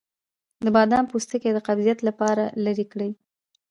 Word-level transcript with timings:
د 0.63 0.65
بادام 0.75 1.05
پوستکی 1.11 1.51
د 1.53 1.59
قبضیت 1.67 1.99
لپاره 2.07 2.43
لرې 2.65 2.85
کړئ 2.91 3.11